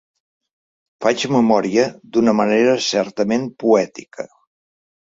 [1.05, 1.85] Faig memòria
[2.17, 4.31] d'una manera certament poètica.